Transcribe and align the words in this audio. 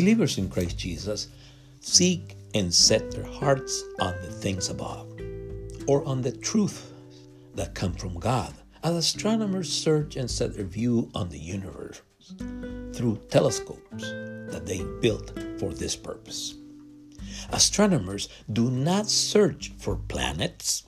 Believers 0.00 0.38
in 0.38 0.48
Christ 0.48 0.78
Jesus 0.78 1.28
seek 1.80 2.34
and 2.54 2.72
set 2.72 3.10
their 3.10 3.26
hearts 3.26 3.84
on 4.00 4.14
the 4.22 4.30
things 4.30 4.70
above, 4.70 5.06
or 5.86 6.02
on 6.08 6.22
the 6.22 6.32
truth 6.32 6.90
that 7.54 7.74
come 7.74 7.92
from 7.92 8.18
God, 8.18 8.54
as 8.82 8.96
astronomers 8.96 9.70
search 9.70 10.16
and 10.16 10.30
set 10.30 10.56
their 10.56 10.64
view 10.64 11.10
on 11.14 11.28
the 11.28 11.38
universe 11.38 12.00
through 12.94 13.20
telescopes 13.28 14.04
that 14.04 14.62
they 14.64 14.82
built 15.02 15.38
for 15.58 15.74
this 15.74 15.96
purpose. 15.96 16.54
Astronomers 17.50 18.30
do 18.54 18.70
not 18.70 19.06
search 19.06 19.70
for 19.76 19.96
planets, 19.96 20.84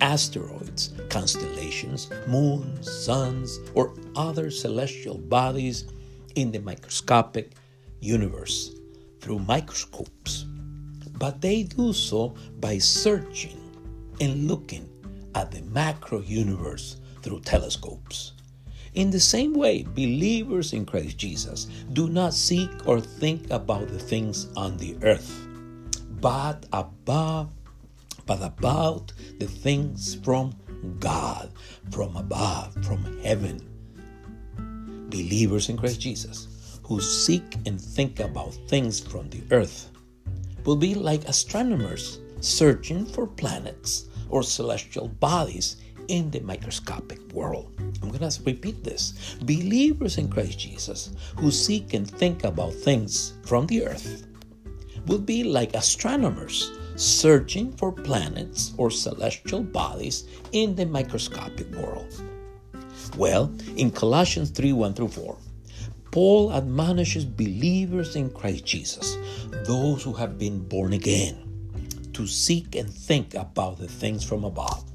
asteroids, 0.00 0.92
constellations, 1.08 2.10
moons, 2.26 2.90
suns, 2.90 3.60
or 3.74 3.94
other 4.16 4.50
celestial 4.50 5.18
bodies 5.18 5.84
in 6.34 6.50
the 6.50 6.58
microscopic 6.58 7.52
universe 8.06 8.74
through 9.20 9.40
microscopes, 9.40 10.46
but 11.18 11.40
they 11.40 11.64
do 11.64 11.92
so 11.92 12.34
by 12.60 12.78
searching 12.78 13.60
and 14.20 14.46
looking 14.48 14.88
at 15.34 15.50
the 15.50 15.62
macro 15.62 16.20
universe 16.20 17.00
through 17.22 17.40
telescopes. 17.40 18.32
In 18.94 19.10
the 19.10 19.20
same 19.20 19.52
way, 19.52 19.82
believers 19.82 20.72
in 20.72 20.86
Christ 20.86 21.18
Jesus 21.18 21.66
do 21.92 22.08
not 22.08 22.32
seek 22.32 22.70
or 22.86 23.00
think 23.00 23.50
about 23.50 23.88
the 23.88 23.98
things 23.98 24.48
on 24.56 24.78
the 24.78 24.96
earth, 25.02 25.46
but 26.20 26.64
above 26.72 27.50
but 28.26 28.42
about 28.42 29.12
the 29.38 29.46
things 29.46 30.16
from 30.16 30.52
God, 30.98 31.48
from 31.92 32.16
above, 32.16 32.74
from 32.84 33.22
heaven. 33.22 33.60
Believers 35.08 35.68
in 35.68 35.76
Christ 35.76 36.00
Jesus 36.00 36.55
who 36.86 37.00
seek 37.00 37.56
and 37.66 37.80
think 37.80 38.20
about 38.20 38.54
things 38.68 39.00
from 39.00 39.28
the 39.30 39.42
earth 39.50 39.90
will 40.64 40.76
be 40.76 40.94
like 40.94 41.24
astronomers 41.28 42.20
searching 42.40 43.04
for 43.04 43.26
planets 43.26 44.06
or 44.28 44.42
celestial 44.42 45.08
bodies 45.08 45.76
in 46.08 46.30
the 46.30 46.40
microscopic 46.40 47.20
world. 47.32 47.72
I'm 48.02 48.10
going 48.10 48.28
to 48.30 48.42
repeat 48.44 48.84
this. 48.84 49.36
Believers 49.42 50.18
in 50.18 50.28
Christ 50.28 50.58
Jesus 50.60 51.10
who 51.36 51.50
seek 51.50 51.94
and 51.94 52.08
think 52.08 52.44
about 52.44 52.72
things 52.72 53.34
from 53.42 53.66
the 53.66 53.84
earth 53.84 54.26
will 55.06 55.18
be 55.18 55.42
like 55.42 55.74
astronomers 55.74 56.70
searching 56.94 57.72
for 57.72 57.90
planets 57.90 58.74
or 58.76 58.90
celestial 58.90 59.62
bodies 59.62 60.28
in 60.52 60.74
the 60.76 60.86
microscopic 60.86 61.68
world. 61.74 62.22
Well, 63.16 63.52
in 63.76 63.90
Colossians 63.90 64.50
3 64.50 64.72
1 64.72 64.94
through 64.94 65.08
4, 65.08 65.36
Paul 66.16 66.50
admonishes 66.50 67.26
believers 67.26 68.16
in 68.16 68.30
Christ 68.30 68.64
Jesus, 68.64 69.18
those 69.66 70.02
who 70.02 70.14
have 70.14 70.38
been 70.38 70.66
born 70.66 70.94
again, 70.94 71.36
to 72.14 72.26
seek 72.26 72.74
and 72.74 72.88
think 72.88 73.34
about 73.34 73.76
the 73.76 73.86
things 73.86 74.24
from 74.24 74.42
above 74.42 74.90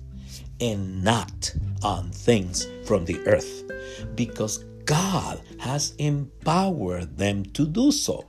and 0.59 1.03
not 1.03 1.53
on 1.83 2.09
things 2.09 2.65
from 2.87 3.05
the 3.05 3.19
earth, 3.27 3.69
because 4.15 4.63
God 4.85 5.39
has 5.59 5.93
empowered 5.99 7.15
them 7.19 7.45
to 7.53 7.67
do 7.67 7.91
so 7.91 8.25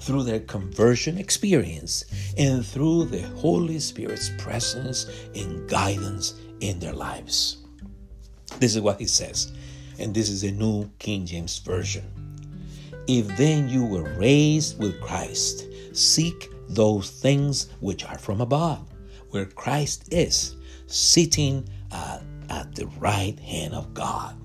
through 0.00 0.24
their 0.24 0.40
conversion 0.40 1.16
experience 1.16 2.06
and 2.36 2.66
through 2.66 3.04
the 3.04 3.22
Holy 3.36 3.78
Spirit's 3.78 4.32
presence 4.36 5.06
and 5.36 5.70
guidance 5.70 6.34
in 6.58 6.80
their 6.80 6.92
lives. 6.92 7.58
This 8.58 8.74
is 8.74 8.80
what 8.80 8.98
he 8.98 9.06
says, 9.06 9.52
and 10.00 10.14
this 10.14 10.28
is 10.28 10.42
a 10.44 10.50
New 10.50 10.90
King 10.98 11.26
James 11.26 11.58
Version. 11.58 12.04
If 13.06 13.26
then 13.36 13.68
you 13.68 13.84
were 13.84 14.14
raised 14.18 14.78
with 14.78 15.00
Christ, 15.00 15.66
seek 15.92 16.50
those 16.68 17.10
things 17.10 17.68
which 17.80 18.04
are 18.04 18.18
from 18.18 18.40
above, 18.40 18.86
where 19.30 19.46
Christ 19.46 20.12
is, 20.12 20.56
sitting 20.86 21.68
at, 21.92 22.22
the 22.74 22.86
right 22.98 23.38
hand 23.38 23.74
of 23.74 23.94
God. 23.94 24.36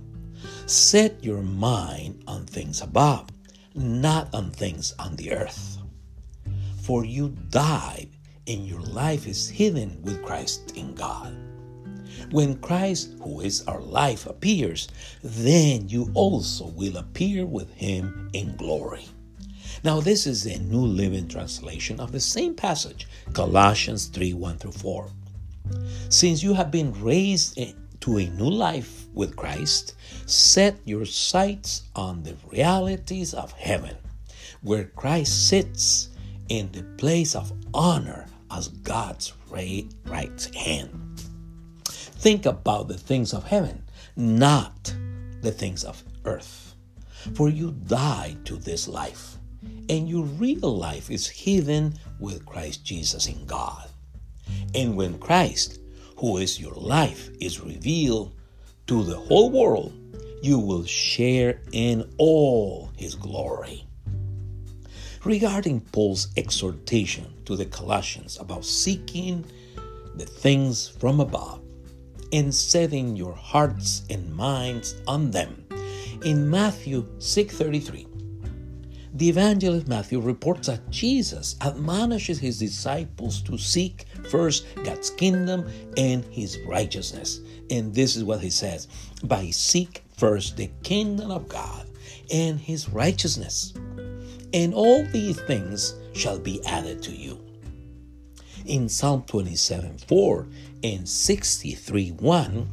Set 0.67 1.23
your 1.23 1.41
mind 1.41 2.23
on 2.27 2.45
things 2.45 2.81
above 2.81 3.29
not 3.75 4.33
on 4.33 4.51
things 4.51 4.93
on 4.97 5.15
the 5.17 5.33
earth. 5.33 5.77
For 6.81 7.03
you 7.03 7.35
died, 7.49 8.09
and 8.47 8.65
your 8.65 8.81
life 8.81 9.27
is 9.27 9.49
hidden 9.49 9.99
with 10.03 10.23
Christ 10.23 10.77
in 10.77 10.93
God. 10.95 11.35
When 12.31 12.57
Christ, 12.57 13.13
who 13.21 13.41
is 13.41 13.63
our 13.67 13.81
life, 13.81 14.25
appears, 14.25 14.87
then 15.23 15.89
you 15.89 16.11
also 16.13 16.67
will 16.67 16.97
appear 16.97 17.45
with 17.45 17.71
him 17.73 18.29
in 18.33 18.55
glory. 18.55 19.05
Now, 19.83 19.99
this 19.99 20.25
is 20.25 20.45
a 20.45 20.57
New 20.59 20.85
Living 20.85 21.27
Translation 21.27 21.99
of 21.99 22.11
the 22.11 22.19
same 22.19 22.55
passage, 22.55 23.07
Colossians 23.33 24.07
3 24.07 24.33
1 24.33 24.57
through 24.57 24.71
4. 24.71 25.09
Since 26.09 26.43
you 26.43 26.53
have 26.53 26.71
been 26.71 26.93
raised 27.01 27.59
to 28.01 28.17
a 28.17 28.29
new 28.29 28.49
life 28.49 29.05
with 29.13 29.35
Christ, 29.35 29.95
set 30.25 30.77
your 30.85 31.05
sights 31.05 31.83
on 31.95 32.23
the 32.23 32.35
realities 32.51 33.33
of 33.33 33.51
heaven, 33.51 33.95
where 34.61 34.85
Christ 34.85 35.47
sits 35.47 36.09
in 36.49 36.71
the 36.71 36.83
place 36.97 37.35
of 37.35 37.51
honor 37.73 38.27
as 38.51 38.69
God's 38.69 39.33
right, 39.49 39.85
right 40.05 40.55
hand. 40.55 41.04
Think 42.17 42.45
about 42.45 42.87
the 42.87 42.97
things 42.97 43.33
of 43.33 43.43
heaven, 43.43 43.83
not 44.15 44.93
the 45.41 45.51
things 45.51 45.83
of 45.83 46.03
earth. 46.25 46.75
For 47.35 47.49
you 47.49 47.71
died 47.71 48.45
to 48.45 48.55
this 48.55 48.87
life, 48.87 49.37
and 49.89 50.09
your 50.09 50.25
real 50.25 50.75
life 50.75 51.11
is 51.11 51.27
hidden 51.27 51.95
with 52.19 52.45
Christ 52.45 52.85
Jesus 52.85 53.27
in 53.27 53.45
God. 53.45 53.89
And 54.73 54.95
when 54.95 55.19
Christ, 55.19 55.79
who 56.17 56.37
is 56.37 56.59
your 56.59 56.73
life, 56.73 57.29
is 57.39 57.61
revealed 57.61 58.35
to 58.87 59.03
the 59.03 59.17
whole 59.17 59.49
world, 59.49 59.93
you 60.41 60.59
will 60.59 60.85
share 60.85 61.61
in 61.71 62.09
all 62.17 62.91
his 62.95 63.15
glory. 63.15 63.85
Regarding 65.23 65.81
Paul's 65.81 66.27
exhortation 66.37 67.33
to 67.45 67.55
the 67.55 67.65
Colossians 67.65 68.37
about 68.39 68.63
seeking 68.63 69.43
the 70.15 70.25
things 70.25 70.87
from 70.87 71.19
above 71.19 71.64
and 72.35 72.53
setting 72.53 73.15
your 73.15 73.33
hearts 73.33 74.03
and 74.09 74.35
minds 74.35 74.95
on 75.07 75.31
them, 75.31 75.65
in 76.25 76.49
Matthew 76.49 77.05
6:33, 77.17 78.07
the 79.13 79.29
evangelist 79.29 79.87
Matthew 79.87 80.19
reports 80.19 80.67
that 80.67 80.89
Jesus 80.89 81.55
admonishes 81.61 82.37
his 82.39 82.59
disciples 82.59 83.41
to 83.43 83.57
seek 83.57 84.05
first 84.29 84.65
God's 84.83 85.09
kingdom 85.11 85.65
and 85.95 86.25
his 86.25 86.59
righteousness. 86.67 87.39
And 87.69 87.95
this 87.95 88.17
is 88.17 88.25
what 88.25 88.41
he 88.41 88.49
says 88.49 88.89
by 89.23 89.49
seek 89.51 90.03
first 90.17 90.57
the 90.57 90.69
kingdom 90.83 91.31
of 91.31 91.47
God 91.47 91.87
and 92.33 92.59
his 92.59 92.89
righteousness, 92.89 93.73
and 94.53 94.73
all 94.73 95.05
these 95.13 95.39
things 95.41 95.95
shall 96.11 96.37
be 96.37 96.61
added 96.65 97.01
to 97.03 97.11
you. 97.15 97.44
In 98.65 98.89
Psalm 98.89 99.23
27 99.27 99.99
4 100.07 100.47
and 100.83 101.07
63 101.07 102.09
1, 102.13 102.69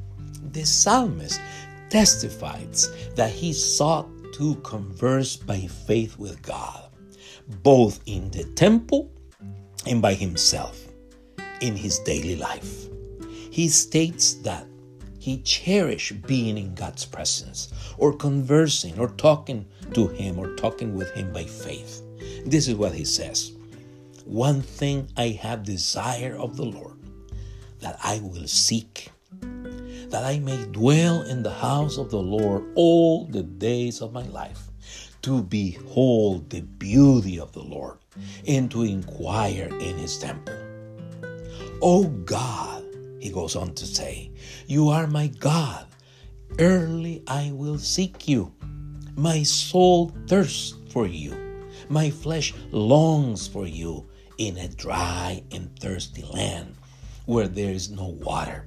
the 0.52 0.64
psalmist 0.64 1.38
testifies 1.90 2.90
that 3.14 3.30
he 3.30 3.52
sought 3.52 4.08
to 4.34 4.54
converse 4.62 5.36
by 5.36 5.60
faith 5.60 6.18
with 6.18 6.40
God, 6.40 6.88
both 7.62 8.00
in 8.06 8.30
the 8.30 8.44
temple 8.54 9.10
and 9.86 10.00
by 10.00 10.14
himself 10.14 10.80
in 11.60 11.76
his 11.76 11.98
daily 11.98 12.36
life. 12.36 12.88
He 13.50 13.68
states 13.68 14.34
that 14.44 14.66
he 15.18 15.42
cherished 15.42 16.22
being 16.22 16.56
in 16.56 16.74
God's 16.74 17.04
presence 17.04 17.70
or 17.98 18.14
conversing 18.14 18.98
or 18.98 19.08
talking 19.08 19.66
to 19.92 20.08
him 20.08 20.38
or 20.38 20.56
talking 20.56 20.94
with 20.94 21.10
him 21.10 21.34
by 21.34 21.44
faith. 21.44 22.00
This 22.46 22.66
is 22.66 22.76
what 22.76 22.94
he 22.94 23.04
says 23.04 23.52
One 24.24 24.62
thing 24.62 25.08
I 25.16 25.28
have 25.28 25.64
desire 25.64 26.36
of 26.36 26.56
the 26.56 26.64
Lord 26.64 26.96
that 27.80 27.98
I 28.02 28.20
will 28.20 28.46
seek 28.46 29.10
that 30.12 30.24
I 30.24 30.38
may 30.38 30.62
dwell 30.66 31.22
in 31.22 31.42
the 31.42 31.52
house 31.52 31.96
of 31.96 32.10
the 32.10 32.20
Lord 32.20 32.64
all 32.74 33.24
the 33.24 33.42
days 33.42 34.02
of 34.02 34.12
my 34.12 34.24
life, 34.24 34.68
to 35.22 35.42
behold 35.42 36.50
the 36.50 36.60
beauty 36.60 37.40
of 37.40 37.52
the 37.52 37.62
Lord, 37.62 37.96
and 38.46 38.70
to 38.70 38.82
inquire 38.82 39.68
in 39.80 39.96
his 39.96 40.18
temple. 40.18 40.54
O 41.80 42.04
God, 42.04 42.84
he 43.20 43.30
goes 43.30 43.56
on 43.56 43.74
to 43.74 43.86
say, 43.86 44.30
you 44.66 44.90
are 44.90 45.06
my 45.06 45.28
God. 45.28 45.86
Early 46.58 47.22
I 47.26 47.50
will 47.54 47.78
seek 47.78 48.28
you. 48.28 48.52
My 49.16 49.42
soul 49.42 50.12
thirsts 50.26 50.74
for 50.90 51.06
you. 51.06 51.34
My 51.88 52.10
flesh 52.10 52.52
longs 52.70 53.48
for 53.48 53.66
you 53.66 54.06
in 54.48 54.58
a 54.58 54.68
dry 54.68 55.42
and 55.50 55.78
thirsty 55.78 56.22
land 56.22 56.74
where 57.26 57.48
there 57.48 57.72
is 57.72 57.90
no 57.90 58.08
water 58.08 58.66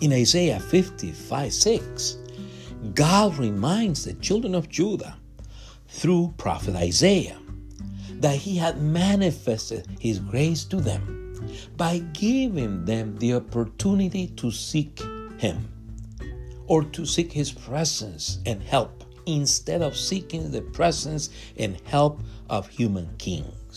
in 0.00 0.12
Isaiah 0.12 0.60
55 0.60 1.52
6, 1.52 2.18
God 2.94 3.36
reminds 3.36 4.04
the 4.04 4.14
children 4.14 4.54
of 4.54 4.68
Judah 4.68 5.16
through 5.88 6.34
prophet 6.36 6.76
Isaiah 6.76 7.38
that 8.20 8.36
he 8.36 8.56
had 8.56 8.80
manifested 8.80 9.86
his 9.98 10.20
grace 10.20 10.64
to 10.66 10.76
them 10.76 11.14
by 11.76 11.98
giving 12.12 12.84
them 12.84 13.16
the 13.18 13.34
opportunity 13.34 14.28
to 14.36 14.50
seek 14.50 15.00
him 15.38 15.68
or 16.66 16.84
to 16.84 17.04
seek 17.04 17.32
his 17.32 17.50
presence 17.50 18.38
and 18.46 18.62
help 18.62 19.04
instead 19.26 19.82
of 19.82 19.96
seeking 19.96 20.50
the 20.50 20.62
presence 20.62 21.30
and 21.56 21.80
help 21.84 22.20
of 22.48 22.68
human 22.68 23.08
kings. 23.18 23.67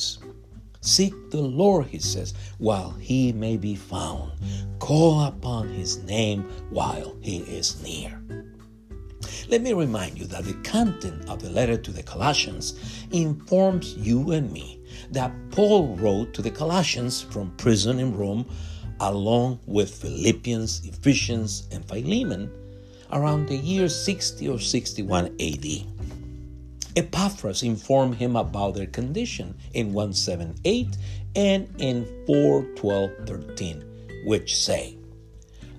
Seek 0.81 1.13
the 1.29 1.41
Lord, 1.41 1.87
he 1.87 1.99
says, 1.99 2.33
while 2.57 2.91
he 2.91 3.31
may 3.31 3.55
be 3.57 3.75
found. 3.75 4.31
Call 4.79 5.21
upon 5.23 5.69
his 5.69 6.03
name 6.03 6.43
while 6.69 7.15
he 7.21 7.39
is 7.39 7.81
near. 7.83 8.19
Let 9.47 9.61
me 9.61 9.73
remind 9.73 10.17
you 10.17 10.25
that 10.27 10.45
the 10.45 10.53
content 10.63 11.29
of 11.29 11.41
the 11.41 11.49
letter 11.49 11.77
to 11.77 11.91
the 11.91 12.01
Colossians 12.03 12.73
informs 13.11 13.95
you 13.95 14.31
and 14.31 14.51
me 14.51 14.81
that 15.11 15.31
Paul 15.51 15.95
wrote 15.97 16.33
to 16.33 16.41
the 16.41 16.51
Colossians 16.51 17.21
from 17.21 17.51
prison 17.57 17.99
in 17.99 18.17
Rome, 18.17 18.45
along 18.99 19.59
with 19.65 19.93
Philippians, 19.93 20.85
Ephesians, 20.85 21.67
and 21.71 21.85
Philemon, 21.85 22.51
around 23.11 23.47
the 23.47 23.57
year 23.57 23.89
60 23.89 24.47
or 24.47 24.59
61 24.59 25.25
AD. 25.39 25.65
Epaphras 26.95 27.63
informed 27.63 28.15
him 28.15 28.35
about 28.35 28.73
their 28.75 28.85
condition 28.85 29.57
in 29.73 29.93
178 29.93 30.97
and 31.35 31.69
in 31.77 32.05
41213, 32.27 34.23
which 34.25 34.57
say, 34.57 34.97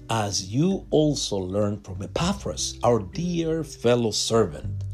As 0.09 0.47
you 0.53 0.87
also 0.91 1.37
learned 1.37 1.85
from 1.85 2.03
Epaphras, 2.03 2.79
our 2.83 3.01
dear 3.01 3.63
fellow 3.63 4.11
servant, 4.11 4.85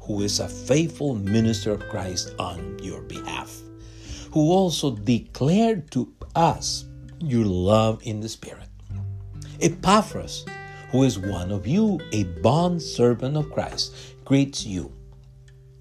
who 0.00 0.22
is 0.22 0.40
a 0.40 0.48
faithful 0.48 1.14
minister 1.14 1.72
of 1.72 1.88
Christ 1.88 2.34
on 2.38 2.78
your 2.80 3.02
behalf, 3.02 3.56
who 4.32 4.50
also 4.50 4.96
declared 4.96 5.90
to 5.92 6.12
us 6.34 6.86
your 7.20 7.44
love 7.44 8.00
in 8.02 8.20
the 8.20 8.28
Spirit. 8.28 8.68
Epaphras, 9.60 10.44
who 10.90 11.04
is 11.04 11.18
one 11.18 11.52
of 11.52 11.66
you, 11.66 12.00
a 12.12 12.24
bond 12.24 12.82
servant 12.82 13.36
of 13.36 13.50
Christ, 13.52 13.94
greets 14.24 14.64
you, 14.64 14.92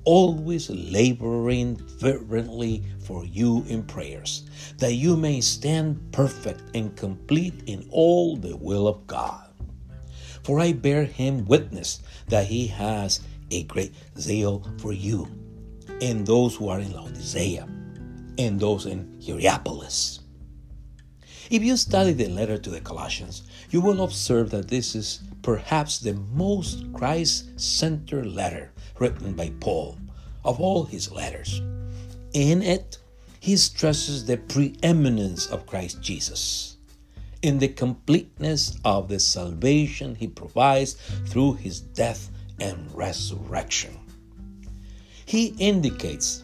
always 0.08 0.70
laboring 0.70 1.76
fervently 2.00 2.82
for 3.04 3.26
you 3.26 3.66
in 3.68 3.84
prayers, 3.84 4.46
that 4.78 4.94
you 4.94 5.18
may 5.18 5.42
stand 5.42 6.00
perfect 6.14 6.64
and 6.74 6.96
complete 6.96 7.62
in 7.66 7.86
all 7.92 8.38
the 8.38 8.56
will 8.56 8.88
of 8.88 9.06
God. 9.06 9.50
For 10.44 10.62
I 10.62 10.72
bear 10.72 11.04
him 11.04 11.44
witness 11.44 12.00
that 12.30 12.48
he 12.48 12.68
has 12.68 13.20
a 13.52 13.64
great 13.64 13.94
zeal 14.18 14.66
for 14.78 14.94
you 14.94 15.28
and 16.02 16.26
those 16.26 16.56
who 16.56 16.70
are 16.70 16.80
in 16.80 16.94
Laodicea 16.94 17.68
and 18.38 18.58
those 18.58 18.86
in 18.86 19.20
Hierapolis. 19.20 20.22
If 21.50 21.64
you 21.64 21.76
study 21.76 22.14
the 22.14 22.30
letter 22.30 22.58
to 22.58 22.70
the 22.70 22.80
Colossians, 22.80 23.44
you 23.72 23.82
will 23.82 24.02
observe 24.02 24.52
that 24.52 24.70
this 24.70 24.96
is 24.96 25.20
perhaps 25.42 26.00
the 26.00 26.14
most 26.14 26.94
Christ 26.94 27.60
centered 27.60 28.28
letter 28.28 28.72
written 29.00 29.34
by 29.34 29.52
Paul 29.60 29.98
of 30.44 30.60
all 30.60 30.86
his 30.86 31.12
letters. 31.12 31.62
In 32.34 32.62
it, 32.62 32.98
he 33.40 33.58
stresses 33.58 34.26
the 34.26 34.38
preeminence 34.38 35.48
of 35.48 35.66
Christ 35.66 36.02
Jesus 36.02 36.78
in 37.42 37.60
the 37.60 37.68
completeness 37.68 38.78
of 38.84 39.08
the 39.08 39.20
salvation 39.20 40.16
he 40.16 40.28
provides 40.28 40.94
through 41.28 41.54
his 41.54 41.80
death 41.80 42.30
and 42.60 42.94
resurrection. 42.96 43.98
He 45.26 45.48
indicates 45.60 46.44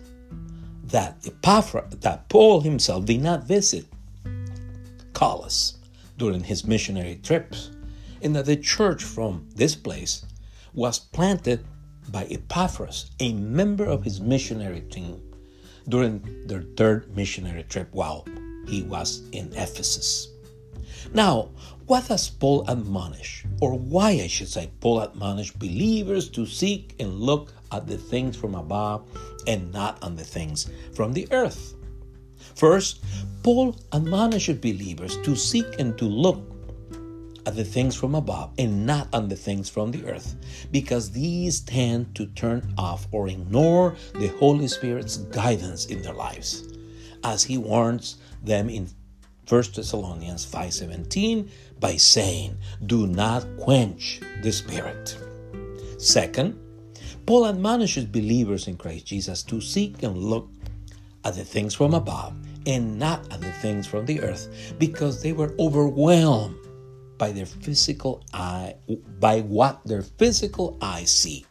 that 0.85 1.17
Epaphras, 1.25 1.95
that 2.01 2.29
Paul 2.29 2.61
himself 2.61 3.05
did 3.05 3.21
not 3.21 3.45
visit 3.45 3.85
Colossus 5.13 5.77
during 6.17 6.43
his 6.43 6.65
missionary 6.65 7.19
trips, 7.23 7.71
and 8.21 8.35
that 8.35 8.45
the 8.45 8.55
church 8.55 9.03
from 9.03 9.49
this 9.55 9.75
place 9.75 10.25
was 10.73 10.99
planted 10.99 11.65
by 12.09 12.25
Epaphras, 12.25 13.11
a 13.19 13.33
member 13.33 13.85
of 13.85 14.03
his 14.03 14.21
missionary 14.21 14.81
team, 14.81 15.21
during 15.89 16.47
their 16.47 16.63
third 16.77 17.15
missionary 17.15 17.63
trip 17.63 17.89
while 17.91 18.25
he 18.67 18.83
was 18.83 19.23
in 19.31 19.51
Ephesus. 19.53 20.29
Now, 21.13 21.49
what 21.85 22.07
does 22.07 22.29
Paul 22.29 22.69
admonish, 22.69 23.45
or 23.61 23.73
why 23.77 24.11
I 24.11 24.27
should 24.27 24.47
say, 24.47 24.69
Paul 24.79 25.01
admonish 25.01 25.51
believers 25.51 26.29
to 26.29 26.45
seek 26.45 26.95
and 26.99 27.19
look 27.19 27.51
at 27.71 27.87
the 27.87 27.97
things 27.97 28.37
from 28.37 28.55
above 28.55 29.05
and 29.47 29.71
not 29.73 30.01
on 30.01 30.15
the 30.15 30.23
things 30.23 30.69
from 30.93 31.11
the 31.13 31.27
earth? 31.31 31.75
First, 32.55 33.03
Paul 33.43 33.75
admonishes 33.91 34.59
believers 34.59 35.17
to 35.23 35.35
seek 35.35 35.65
and 35.79 35.97
to 35.97 36.05
look 36.05 36.52
at 37.45 37.55
the 37.55 37.63
things 37.63 37.95
from 37.95 38.15
above 38.15 38.51
and 38.57 38.85
not 38.85 39.07
on 39.13 39.27
the 39.27 39.35
things 39.35 39.69
from 39.69 39.91
the 39.91 40.05
earth, 40.05 40.35
because 40.71 41.11
these 41.11 41.59
tend 41.61 42.15
to 42.15 42.25
turn 42.27 42.73
off 42.77 43.07
or 43.11 43.27
ignore 43.27 43.95
the 44.15 44.27
Holy 44.39 44.67
Spirit's 44.67 45.17
guidance 45.17 45.85
in 45.87 46.01
their 46.01 46.13
lives, 46.13 46.63
as 47.23 47.43
he 47.43 47.57
warns 47.57 48.17
them 48.43 48.69
in 48.69 48.87
1 49.47 49.75
Thessalonians 49.75 50.45
5:17 50.45 51.49
by 51.79 51.97
saying, 51.97 52.57
"Do 52.85 53.07
not 53.07 53.45
quench 53.57 54.21
the 54.41 54.51
spirit." 54.51 55.17
Second, 55.97 56.55
Paul 57.25 57.47
admonishes 57.47 58.05
believers 58.05 58.67
in 58.67 58.77
Christ 58.77 59.05
Jesus 59.05 59.43
to 59.43 59.61
seek 59.61 60.03
and 60.03 60.17
look 60.17 60.49
at 61.23 61.35
the 61.35 61.45
things 61.45 61.73
from 61.73 61.93
above 61.93 62.33
and 62.65 62.97
not 62.97 63.19
at 63.31 63.41
the 63.41 63.51
things 63.61 63.87
from 63.87 64.05
the 64.05 64.21
earth 64.21 64.47
because 64.79 65.21
they 65.21 65.33
were 65.33 65.53
overwhelmed 65.59 66.55
by 67.17 67.31
their 67.31 67.45
physical 67.45 68.23
eye 68.33 68.75
by 69.19 69.41
what 69.41 69.85
their 69.85 70.01
physical 70.01 70.77
eyes 70.81 71.11
see 71.11 71.45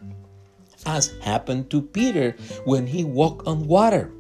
as 0.86 1.14
happened 1.22 1.70
to 1.70 1.80
Peter 1.80 2.36
when 2.64 2.86
he 2.86 3.04
walked 3.04 3.46
on 3.46 3.66
water 3.66 4.12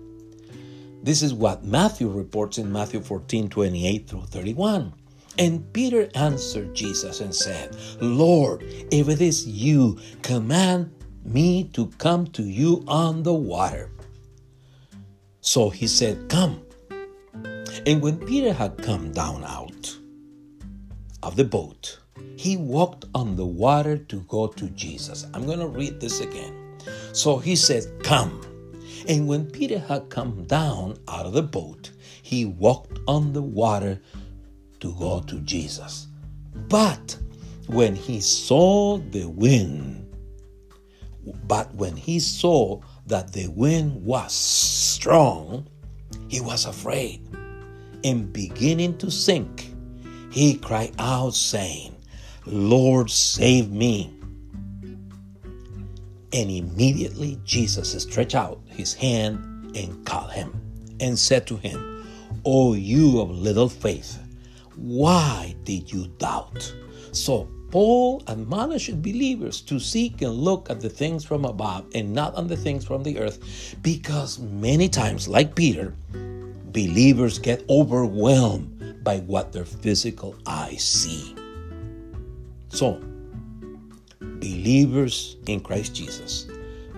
this 1.02 1.20
is 1.20 1.34
what 1.34 1.64
Matthew 1.64 2.08
reports 2.08 2.58
in 2.58 2.70
Matthew 2.70 3.00
14 3.00 3.48
28 3.48 4.08
through 4.08 4.26
31. 4.26 4.94
And 5.36 5.72
Peter 5.72 6.08
answered 6.14 6.74
Jesus 6.74 7.20
and 7.20 7.34
said, 7.34 7.76
Lord, 8.00 8.62
if 8.92 9.08
it 9.08 9.20
is 9.20 9.46
you, 9.46 9.98
command 10.22 10.94
me 11.24 11.64
to 11.72 11.88
come 11.98 12.26
to 12.28 12.44
you 12.44 12.84
on 12.86 13.24
the 13.24 13.34
water. 13.34 13.90
So 15.40 15.70
he 15.70 15.88
said, 15.88 16.28
Come. 16.28 16.62
And 17.86 18.00
when 18.00 18.18
Peter 18.18 18.52
had 18.52 18.78
come 18.78 19.10
down 19.10 19.42
out 19.42 19.71
of 21.22 21.36
the 21.36 21.44
boat, 21.44 21.98
he 22.36 22.56
walked 22.56 23.04
on 23.14 23.36
the 23.36 23.46
water 23.46 23.96
to 23.96 24.20
go 24.22 24.46
to 24.46 24.68
Jesus. 24.70 25.26
I'm 25.34 25.46
going 25.46 25.60
to 25.60 25.66
read 25.66 26.00
this 26.00 26.20
again. 26.20 26.78
So 27.12 27.38
he 27.38 27.56
said, 27.56 27.84
Come. 28.02 28.40
And 29.08 29.26
when 29.26 29.50
Peter 29.50 29.78
had 29.78 30.10
come 30.10 30.44
down 30.44 30.96
out 31.08 31.26
of 31.26 31.32
the 31.32 31.42
boat, 31.42 31.90
he 32.22 32.44
walked 32.44 32.98
on 33.08 33.32
the 33.32 33.42
water 33.42 34.00
to 34.80 34.94
go 34.94 35.20
to 35.20 35.40
Jesus. 35.40 36.06
But 36.68 37.16
when 37.66 37.94
he 37.94 38.20
saw 38.20 38.98
the 38.98 39.26
wind, 39.28 39.98
but 41.46 41.72
when 41.74 41.96
he 41.96 42.18
saw 42.18 42.80
that 43.06 43.32
the 43.32 43.48
wind 43.48 44.04
was 44.04 44.32
strong, 44.32 45.66
he 46.28 46.40
was 46.40 46.64
afraid. 46.64 47.20
And 48.04 48.32
beginning 48.32 48.98
to 48.98 49.10
sink, 49.10 49.61
he 50.32 50.54
cried 50.54 50.94
out, 50.98 51.34
saying, 51.34 51.94
Lord, 52.46 53.10
save 53.10 53.70
me. 53.70 54.12
And 56.32 56.50
immediately 56.50 57.38
Jesus 57.44 57.92
stretched 58.02 58.34
out 58.34 58.60
his 58.66 58.94
hand 58.94 59.76
and 59.76 60.04
caught 60.06 60.32
him 60.32 60.58
and 61.00 61.18
said 61.18 61.46
to 61.48 61.56
him, 61.56 62.06
O 62.44 62.72
you 62.72 63.20
of 63.20 63.30
little 63.30 63.68
faith, 63.68 64.18
why 64.76 65.54
did 65.64 65.92
you 65.92 66.06
doubt? 66.18 66.74
So 67.12 67.48
Paul 67.70 68.22
admonished 68.26 69.02
believers 69.02 69.60
to 69.62 69.78
seek 69.78 70.22
and 70.22 70.32
look 70.32 70.70
at 70.70 70.80
the 70.80 70.88
things 70.88 71.24
from 71.24 71.44
above 71.44 71.86
and 71.94 72.14
not 72.14 72.34
on 72.34 72.46
the 72.46 72.56
things 72.56 72.84
from 72.84 73.02
the 73.02 73.18
earth 73.18 73.76
because 73.82 74.38
many 74.38 74.88
times, 74.88 75.28
like 75.28 75.54
Peter, 75.54 75.94
believers 76.72 77.38
get 77.38 77.64
overwhelmed 77.68 78.71
by 79.02 79.18
what 79.20 79.52
their 79.52 79.64
physical 79.64 80.34
eyes 80.46 80.84
see. 80.84 81.34
So, 82.68 83.00
believers 84.20 85.36
in 85.46 85.60
Christ 85.60 85.94
Jesus 85.94 86.46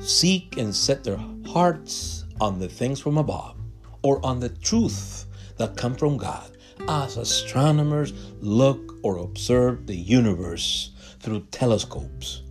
seek 0.00 0.56
and 0.56 0.74
set 0.74 1.04
their 1.04 1.20
hearts 1.46 2.24
on 2.40 2.58
the 2.58 2.68
things 2.68 3.00
from 3.00 3.18
above 3.18 3.56
or 4.02 4.24
on 4.24 4.40
the 4.40 4.48
truth 4.48 5.26
that 5.56 5.76
come 5.76 5.94
from 5.94 6.16
God 6.16 6.50
as 6.88 7.16
astronomers 7.16 8.12
look 8.40 8.96
or 9.02 9.18
observe 9.18 9.86
the 9.86 9.96
universe 9.96 10.90
through 11.20 11.46
telescopes 11.50 12.42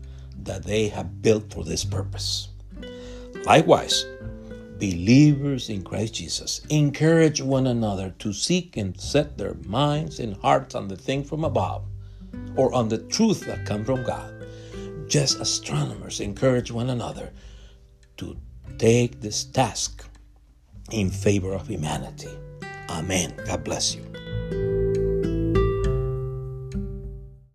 that 0.43 0.63
they 0.63 0.87
have 0.87 1.21
built 1.21 1.53
for 1.53 1.63
this 1.63 1.83
purpose. 1.83 2.49
Likewise, 3.45 4.05
believers 4.79 5.69
in 5.69 5.83
Christ 5.83 6.15
Jesus 6.15 6.61
encourage 6.69 7.41
one 7.41 7.67
another 7.67 8.13
to 8.19 8.33
seek 8.33 8.77
and 8.77 8.99
set 8.99 9.37
their 9.37 9.55
minds 9.65 10.19
and 10.19 10.35
hearts 10.37 10.75
on 10.75 10.87
the 10.87 10.97
thing 10.97 11.23
from 11.23 11.43
above 11.43 11.83
or 12.55 12.73
on 12.73 12.89
the 12.89 12.97
truth 12.97 13.45
that 13.45 13.65
come 13.65 13.85
from 13.85 14.03
God. 14.03 14.33
Just 15.07 15.39
astronomers 15.39 16.19
encourage 16.19 16.71
one 16.71 16.89
another 16.89 17.31
to 18.17 18.37
take 18.77 19.21
this 19.21 19.43
task 19.43 20.05
in 20.91 21.09
favor 21.09 21.53
of 21.53 21.67
humanity. 21.67 22.29
Amen. 22.89 23.33
God 23.45 23.63
bless 23.63 23.95
you. 23.95 24.22